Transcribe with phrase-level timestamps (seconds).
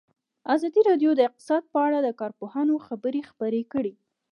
[0.53, 3.93] ازادي راډیو د اقتصاد په اړه د کارپوهانو خبرې خپرې کړي.